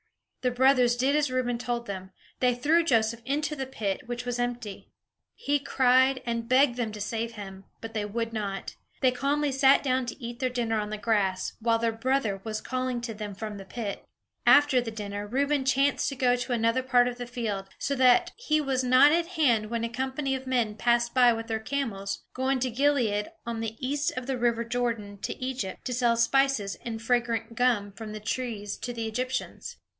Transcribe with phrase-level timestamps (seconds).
[0.41, 2.09] The brothers did as Reuben told them;
[2.39, 4.89] they threw Joseph into the pit, which was empty.
[5.35, 8.75] He cried, and begged them to save him; but they would not.
[9.01, 12.59] They calmly sat down to eat their dinner on the grass, while their brother was
[12.59, 14.03] calling to them from the pit.
[14.47, 18.31] After the dinner, Reuben chanced to go to another part of the field; so that
[18.35, 22.23] he was not at hand when a company of men passed by with their camels,
[22.33, 26.75] going from Gilead, on the east of the river Jordan, to Egypt, to sell spices
[26.83, 29.77] and fragrant gum from trees to the Egyptians.